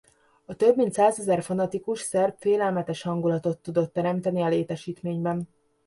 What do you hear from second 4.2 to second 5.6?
a létesítményben.